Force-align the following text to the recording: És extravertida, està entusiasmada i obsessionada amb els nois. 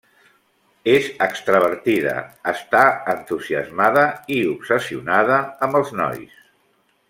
És 0.93 1.09
extravertida, 1.25 2.15
està 2.53 2.81
entusiasmada 3.15 4.07
i 4.39 4.41
obsessionada 4.55 5.39
amb 5.69 5.83
els 5.83 5.97
nois. 6.03 6.35